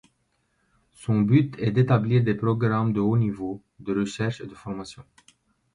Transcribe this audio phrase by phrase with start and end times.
[0.93, 5.05] Son but est d’établir des programmes de haut niveau, de recherche et de formation.